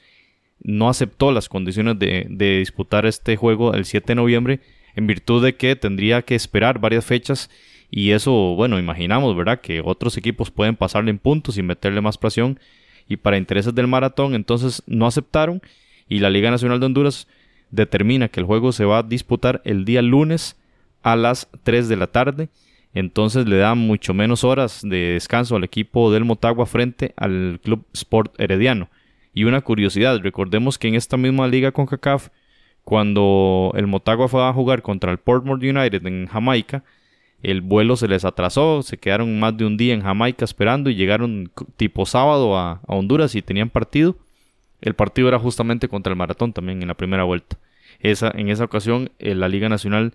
[0.59, 4.61] no aceptó las condiciones de, disputar este juego el 7 de noviembre
[4.97, 7.49] en virtud de que tendría que esperar varias fechas
[7.89, 9.61] y eso, bueno, imaginamos, ¿verdad?
[9.61, 12.59] Que otros equipos pueden pasarle en puntos y meterle más presión
[13.07, 15.61] y para intereses del maratón entonces no aceptaron
[16.09, 17.27] y la Liga Nacional de Honduras
[17.69, 20.57] determina que el juego se va a disputar el día lunes
[21.03, 22.49] a las 3 de la tarde.
[22.93, 27.85] Entonces le da mucho menos horas de descanso al equipo del Motagua frente al Club
[27.93, 28.89] Sport Herediano.
[29.33, 32.29] Y una curiosidad, recordemos que en esta misma liga con CACAF,
[32.87, 36.85] cuando el Motagua fue a jugar contra el Portmore United en Jamaica,
[37.43, 40.95] el vuelo se les atrasó, se quedaron más de un día en Jamaica esperando y
[40.95, 44.15] llegaron tipo sábado a, Honduras y tenían partido.
[44.79, 47.57] El partido era justamente contra el Maratón también en la primera vuelta.
[47.99, 50.13] Esa, en esa ocasión eh, la Liga Nacional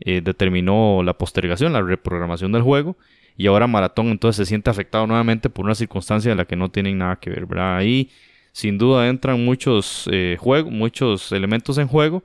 [0.00, 2.98] eh, determinó la postergación, la reprogramación del juego.
[3.38, 6.68] Y ahora Maratón entonces se siente afectado nuevamente por una circunstancia de la que no
[6.70, 7.46] tienen nada que ver.
[7.58, 8.10] Ahí
[8.52, 10.36] sin duda entran muchos, eh,
[10.66, 12.24] muchos elementos en juego.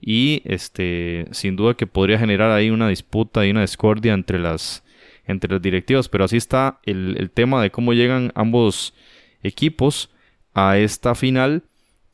[0.00, 4.84] Y este, sin duda que podría generar ahí una disputa y una discordia entre las,
[5.26, 6.08] entre directivas.
[6.08, 8.94] Pero así está el, tema de cómo llegan ambos
[9.42, 10.10] equipos
[10.54, 11.64] a esta final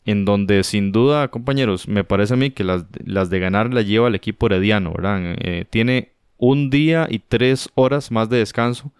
[0.05, 3.83] en donde sin duda, compañeros, me parece a mí que las, las de ganar la
[3.83, 4.95] lleva el equipo herediano.
[5.39, 8.93] Eh, tiene un día y tres horas más de descanso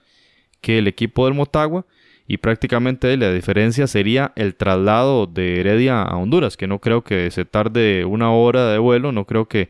[0.61, 1.85] que el equipo del Motagua
[2.33, 7.31] y prácticamente la diferencia sería el traslado de Heredia a Honduras, que no creo que
[7.31, 9.69] se tarde una hora de vuelo, no creo que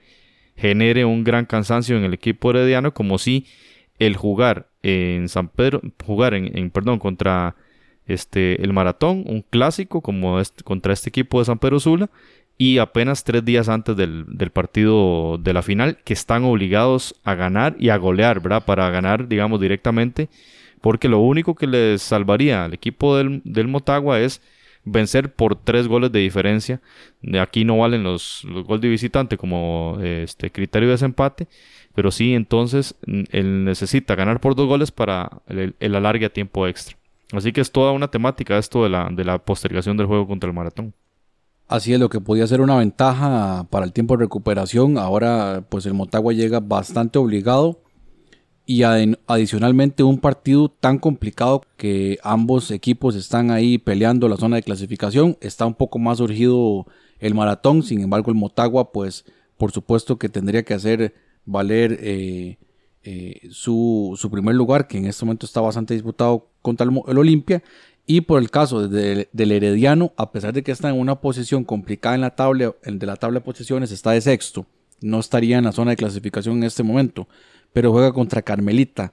[0.56, 3.46] genere un gran cansancio en el equipo herediano, como si
[3.98, 7.56] el jugar en San Pedro, jugar en, perdón, contra
[8.06, 12.10] este el maratón, un clásico como este, contra este equipo de San Pedro Sula,
[12.58, 17.74] y apenas tres días antes del, partido de la final, que están obligados a ganar
[17.80, 18.64] y a golear, ¿verdad?
[18.64, 20.28] Para ganar, digamos, directamente,
[20.82, 24.42] porque lo único que les salvaría al equipo del, del Motagua es
[24.84, 26.80] vencer por tres goles de diferencia.
[27.40, 31.46] Aquí no valen los, los goles de visitante como este criterio de desempate,
[31.94, 36.66] pero sí entonces él necesita ganar por dos goles para el, el alargue a tiempo
[36.66, 36.96] extra.
[37.32, 40.48] Así que es toda una temática esto de la, de la postergación del juego contra
[40.48, 40.92] el maratón.
[41.68, 45.86] Así es, lo que podía ser una ventaja para el tiempo de recuperación, ahora pues
[45.86, 47.81] el Motagua llega bastante obligado
[48.72, 48.82] y
[49.26, 55.36] adicionalmente un partido tan complicado que ambos equipos están ahí peleando la zona de clasificación,
[55.42, 56.86] está un poco más urgido
[57.18, 59.26] el maratón, sin embargo el Motagua pues
[59.58, 62.56] por supuesto que tendría que hacer valer eh,
[63.04, 67.62] eh, su, primer lugar, que en este momento está bastante disputado contra el, Olimpia.
[68.06, 72.14] Y por el caso del Herediano, a pesar de que está en una posición complicada
[72.14, 74.66] en la tabla, de la tabla de posiciones, está de sexto.
[75.02, 77.28] No estaría en la zona de clasificación en este momento.
[77.72, 79.12] Pero juega contra Carmelita,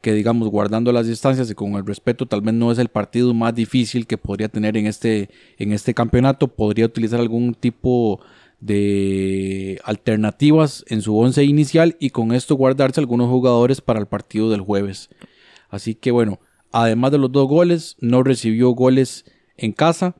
[0.00, 3.34] que digamos, guardando las distancias y con el respeto, tal vez no es el partido
[3.34, 6.48] más difícil que podría tener en este, en este campeonato.
[6.48, 8.20] Podría utilizar algún tipo
[8.60, 14.50] de alternativas en su once inicial y con esto guardarse algunos jugadores para el partido
[14.50, 15.10] del jueves.
[15.68, 16.40] Así que bueno,
[16.72, 19.24] además de los dos goles, no recibió goles
[19.56, 20.16] en casa,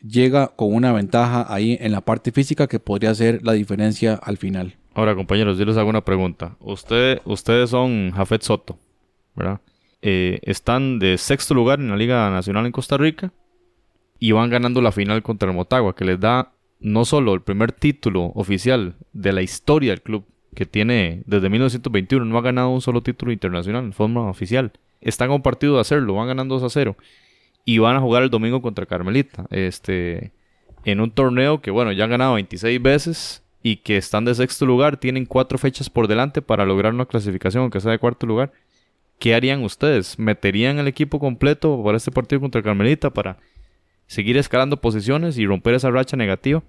[0.00, 4.36] llega con una ventaja ahí en la parte física que podría ser la diferencia al
[4.36, 4.76] final.
[4.94, 6.56] Ahora, compañeros, yo les hago una pregunta.
[6.60, 8.78] Usted, ustedes son Jafet Soto,
[9.34, 9.60] ¿verdad?
[10.02, 13.32] Eh, están de sexto lugar en la Liga Nacional en Costa Rica
[14.18, 17.72] y van ganando la final contra el Motagua, que les da no solo el primer
[17.72, 20.24] título oficial de la historia del club,
[20.54, 24.72] que tiene desde 1921, no ha ganado un solo título internacional en forma oficial.
[25.00, 26.96] Están a un partido de hacerlo, van ganando 2 a 0.
[27.64, 29.46] Y van a jugar el domingo contra Carmelita.
[29.50, 30.32] Este,
[30.84, 34.66] en un torneo que, bueno, ya han ganado 26 veces y que están de sexto
[34.66, 38.52] lugar, tienen cuatro fechas por delante para lograr una clasificación, aunque sea de cuarto lugar.
[39.18, 40.18] ¿Qué harían ustedes?
[40.18, 43.38] ¿Meterían el equipo completo para este partido contra Carmelita para
[44.08, 46.62] seguir escalando posiciones y romper esa racha negativa?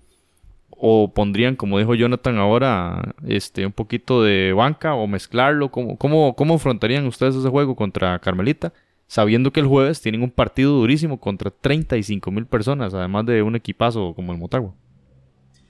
[0.69, 5.71] ¿O pondrían, como dijo Jonathan ahora, este, un poquito de banca o mezclarlo?
[5.71, 8.71] ¿Cómo, cómo, cómo afrontarían ustedes ese juego contra Carmelita?
[9.08, 13.56] Sabiendo que el jueves tienen un partido durísimo contra 35 mil personas, además de un
[13.56, 14.73] equipazo como el Motagua.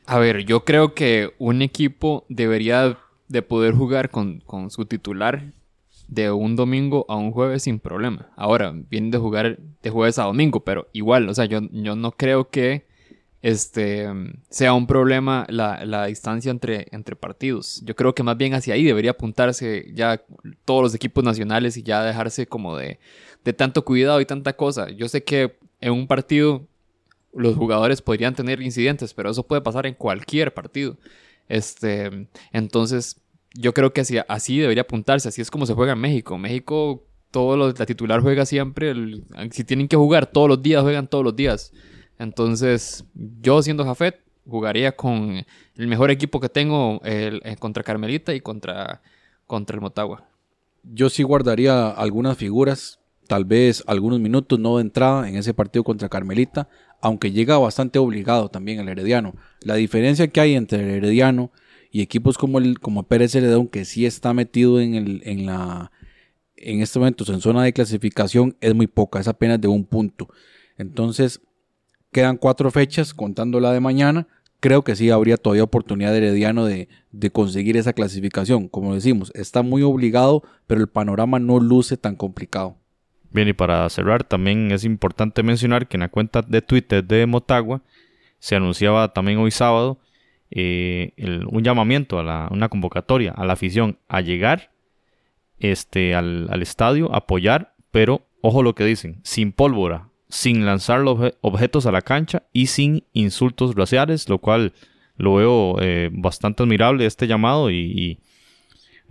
[0.05, 2.97] A ver, yo creo que un equipo debería
[3.29, 5.53] de poder jugar con, con su titular
[6.07, 8.29] de un domingo a un jueves sin problema.
[8.35, 12.11] Ahora, vienen de jugar de jueves a domingo, pero igual, o sea, yo, yo no
[12.11, 12.85] creo que
[13.41, 14.07] este,
[14.49, 17.81] sea un problema la, la, distancia entre, entre partidos.
[17.83, 20.23] Yo creo que más bien hacia ahí debería apuntarse ya
[20.63, 22.99] todos los equipos nacionales y ya dejarse como de,
[23.43, 24.89] de tanto cuidado y tanta cosa.
[24.91, 26.67] Yo sé que en un partido
[27.35, 30.97] los jugadores podrían tener incidentes, pero eso puede pasar en cualquier partido.
[31.49, 33.21] Este, entonces,
[33.53, 36.37] yo creo que así, así debería apuntarse, así es como se juega en México.
[36.37, 38.93] México, todo la titular juega siempre,
[39.51, 41.73] si tienen que jugar todos los días, juegan todos los días.
[42.19, 43.05] Entonces,
[43.41, 48.41] yo siendo Jafet, jugaría con el mejor equipo que tengo el, eh, contra Carmelita y
[48.41, 49.01] contra,
[49.47, 50.25] contra el Motagua.
[50.83, 55.83] Yo sí guardaría algunas figuras, tal vez algunos minutos no de entrada en ese partido
[55.83, 56.67] contra Carmelita,
[57.03, 59.35] aunque llega bastante obligado también el Herediano.
[59.59, 61.51] La diferencia que hay entre el Herediano
[61.91, 65.91] y equipos como el como Pérez Heredón que sí está metido en el en la
[66.55, 70.29] en este momento en zona de clasificación es muy poca, es apenas de un punto.
[70.77, 71.41] Entonces,
[72.13, 74.29] quedan cuatro fechas, contando la de mañana.
[74.61, 78.69] Creo que sí habría todavía oportunidad de Herediano de, de conseguir esa clasificación.
[78.69, 82.77] Como decimos, está muy obligado, pero el panorama no luce tan complicado.
[83.33, 87.25] Bien, y para cerrar, también es importante mencionar que en la cuenta de Twitter de
[87.25, 87.81] Motagua
[88.37, 89.99] se anunciaba también hoy sábado
[90.51, 91.13] eh,
[91.49, 94.71] un llamamiento, a la, una convocatoria a la afición a llegar
[95.57, 101.33] este, al, al estadio, apoyar, pero ojo lo que dicen, sin pólvora, sin lanzar los
[101.41, 104.73] objetos a la cancha y sin insultos raciales, lo cual
[105.15, 108.19] lo veo eh, bastante admirable este llamado y, y,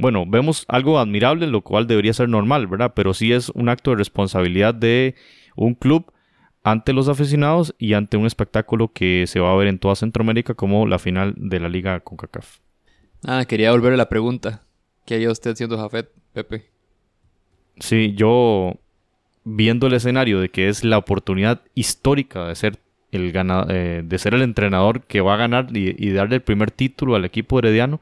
[0.03, 2.92] bueno, vemos algo admirable, lo cual debería ser normal, ¿verdad?
[2.94, 5.14] Pero sí es un acto de responsabilidad de
[5.57, 6.12] un club
[6.64, 10.55] ante los aficionados y ante un espectáculo que se va a ver en toda Centroamérica
[10.55, 12.59] como la final de la Liga CONCACAF.
[13.24, 14.62] Ah, quería volver a la pregunta.
[15.07, 16.66] ¿Qué haría usted siendo Jafet, Pepe?
[17.78, 18.74] Sí, yo
[19.44, 22.78] viendo el escenario de que es la oportunidad histórica de ser
[23.12, 23.32] el
[23.68, 27.24] eh, de ser el entrenador que va a ganar y, darle el primer título al
[27.24, 28.00] equipo herediano,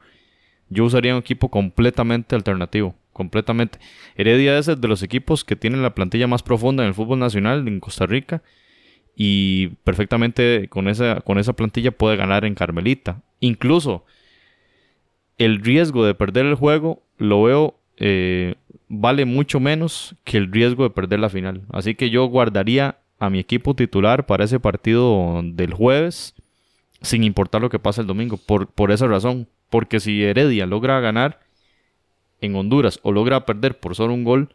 [0.71, 2.95] yo usaría un equipo completamente alternativo.
[3.13, 3.77] Completamente.
[4.15, 7.67] Heredia es de los equipos que tienen la plantilla más profunda en el fútbol nacional
[7.67, 8.41] en Costa Rica.
[9.15, 13.21] Y perfectamente con esa, con esa plantilla puede ganar en Carmelita.
[13.41, 14.05] Incluso
[15.37, 18.55] el riesgo de perder el juego lo veo eh,
[18.87, 21.63] vale mucho menos que el riesgo de perder la final.
[21.71, 26.33] Así que yo guardaría a mi equipo titular para ese partido del jueves,
[27.01, 29.47] sin importar lo que pase el domingo, por, por esa razón.
[29.71, 31.39] Porque si Heredia logra ganar
[32.41, 34.53] en Honduras o logra perder por solo un gol,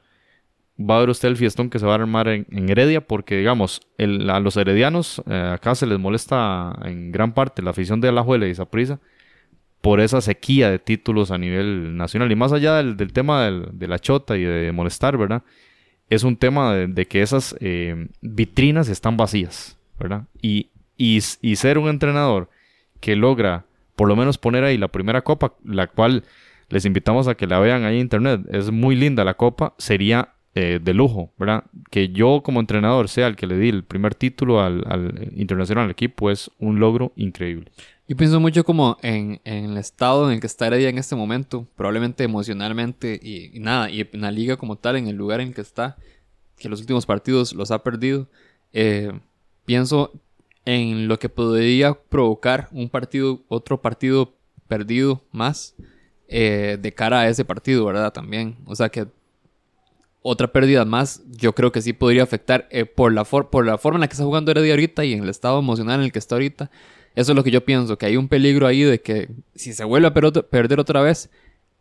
[0.78, 3.80] va a ver usted el fiestón que se va a armar en, Heredia, porque digamos,
[3.98, 8.46] a los heredianos eh, acá se les molesta en gran parte la afición de Alajuela
[8.46, 9.00] y Zaprisa
[9.80, 12.30] por esa sequía de títulos a nivel nacional.
[12.30, 15.42] Y más allá del, tema de la chota y de molestar, ¿verdad?
[16.08, 20.24] Es un tema de, que esas eh, vitrinas están vacías, ¿verdad?
[20.40, 20.70] Y,
[21.56, 22.48] ser un entrenador
[23.00, 23.64] que logra
[23.96, 26.24] por lo menos poner ahí la primera copa, la cual
[26.68, 30.34] les invitamos a que la vean ahí en internet, es muy linda la copa, sería
[30.54, 31.64] eh, de lujo, ¿verdad?
[31.90, 35.84] Que yo como entrenador sea el que le di el primer título al, al internacional
[35.84, 37.70] al equipo es un logro increíble.
[38.08, 41.66] Yo pienso mucho como en, el estado en el que está Heredia en este momento,
[41.74, 45.60] probablemente emocionalmente y, nada, y en la liga como tal, en el lugar en que
[45.60, 45.96] está,
[46.56, 48.28] que los últimos partidos los ha perdido.
[48.72, 49.12] Eh,
[49.64, 50.12] pienso
[50.66, 54.34] en lo que podría provocar un partido, otro partido
[54.68, 55.74] perdido más
[56.28, 58.12] eh, de cara a ese partido, ¿verdad?
[58.12, 58.58] También.
[58.66, 59.06] O sea que
[60.22, 63.98] otra pérdida más, yo creo que sí podría afectar eh, por, la por la forma
[63.98, 66.18] en la que está jugando Heredia ahorita y en el estado emocional en el que
[66.18, 66.70] está ahorita.
[67.14, 69.84] Eso es lo que yo pienso, que hay un peligro ahí de que si se
[69.84, 71.30] vuelve a perder otra vez,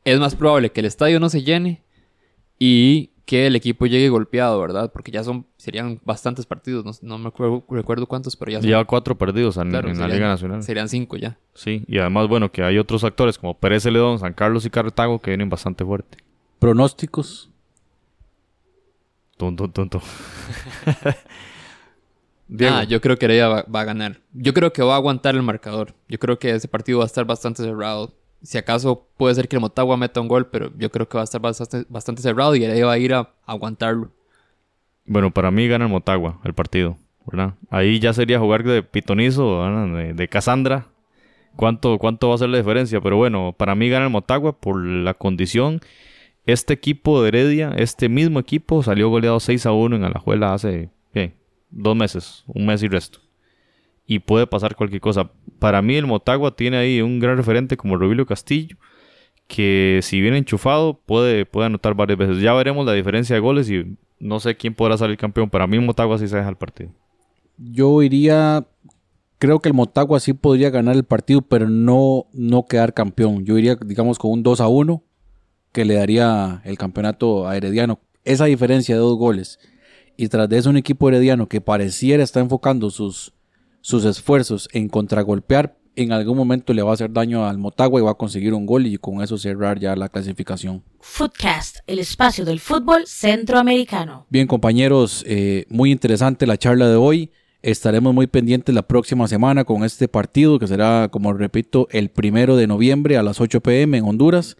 [0.06, 1.84] es más probable que el estadio no se llene
[2.60, 4.92] y que el equipo llegue golpeado, ¿verdad?
[4.92, 7.32] Porque ya son, serían bastantes partidos, no, me
[7.70, 8.70] recuerdo cuántos, pero ya son.
[8.70, 10.64] Lleva cuatro perdidos en, la Liga Nacional.
[10.64, 11.38] Serían cinco ya.
[11.54, 15.20] Sí, y además, bueno, que hay otros actores como Pérez Celedón, San Carlos y Cartago
[15.20, 16.20] que vienen bastante fuerte.
[16.60, 17.50] ¿Pronósticos?
[19.38, 20.02] Tonto, tonto.
[22.70, 24.20] Ah, yo creo que Heredia va, a ganar.
[24.32, 25.96] Yo creo que va a aguantar el marcador.
[26.08, 28.14] Yo creo que ese partido va a estar bastante cerrado.
[28.46, 31.22] Si acaso puede ser que el Motagua meta un gol, pero yo creo que va
[31.22, 34.12] a estar bastante, cerrado y Heredia va a ir a, aguantarlo.
[35.06, 37.56] Bueno, para mí gana el Motagua el partido, ¿verdad?
[37.70, 40.88] Ahí ya sería jugar de pitonizo, de, de Cassandra.
[41.56, 43.02] ¿Cuánto, ¿Cuánto va a ser la diferencia?
[43.02, 45.82] Pero bueno, para mí gana el Motagua por la condición.
[46.46, 50.90] Este equipo de Heredia, este mismo equipo, salió goleado 6 a 1 en Alajuela hace
[51.76, 53.20] dos meses, un mes y resto.
[54.08, 55.32] Y puede pasar cualquier cosa.
[55.60, 58.78] Para mí el Motagua tiene ahí un gran referente como Rubilio Castillo,
[59.48, 62.42] que si viene enchufado puede, puede anotar varias veces.
[62.42, 65.50] Ya veremos la diferencia de goles y no sé quién podrá salir campeón.
[65.50, 66.92] Para mí Motagua sí se deja el partido.
[67.58, 68.66] Yo iría,
[69.40, 73.46] creo que el Motagua sí podría ganar el partido, pero no, no quedar campeón.
[73.46, 75.04] Yo iría, digamos, con un 2 a 1
[75.72, 78.00] que le daría el campeonato a Herediano.
[78.24, 79.60] Esa diferencia de dos goles
[80.18, 83.34] y tras de eso un equipo herediano que pareciera estar enfocando sus,
[83.86, 88.04] sus esfuerzos en contragolpear, en algún momento le va a hacer daño al Motagua y
[88.04, 90.82] va a conseguir un gol y con eso cerrar ya la clasificación.
[91.02, 94.26] Footcast, el espacio del fútbol centroamericano.
[94.32, 97.30] Bien compañeros, eh, muy interesante la charla de hoy.
[97.62, 102.56] Estaremos muy pendientes la próxima semana con este partido que será, como repito, el primero
[102.56, 104.58] de noviembre a las 8 pm en Honduras.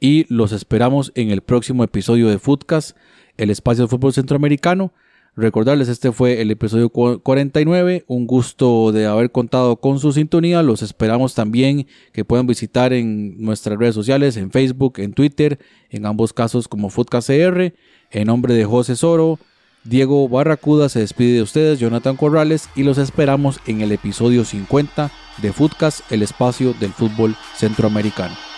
[0.00, 2.96] Y los esperamos en el próximo episodio de Footcast
[3.36, 4.92] el espacio de fútbol centroamericano.
[5.36, 8.04] Recordarles, este fue el episodio 49.
[8.06, 10.62] Un gusto de haber contado con su sintonía.
[10.62, 15.58] Los esperamos también que puedan visitar en nuestras redes sociales, en Facebook, en Twitter,
[15.90, 17.74] en ambos casos como FootCR.
[18.12, 19.40] En nombre de José Soro,
[19.82, 25.10] Diego Barracuda se despide de ustedes, Jonathan Corrales, y los esperamos en el episodio 50
[25.42, 28.53] de Footcast, el espacio del fútbol centroamericano.